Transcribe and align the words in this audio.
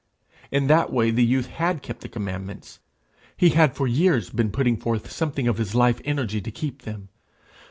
In 0.49 0.65
that 0.65 0.91
way 0.91 1.11
the 1.11 1.23
youth 1.23 1.45
had 1.45 1.83
kept 1.83 2.01
the 2.01 2.09
commandments. 2.09 2.79
He 3.37 3.49
had 3.49 3.75
for 3.75 3.85
years 3.87 4.31
been 4.31 4.49
putting 4.49 4.75
forth 4.75 5.11
something 5.11 5.47
of 5.47 5.59
his 5.59 5.75
life 5.75 6.01
energy 6.03 6.41
to 6.41 6.49
keep 6.49 6.81
them. 6.81 7.09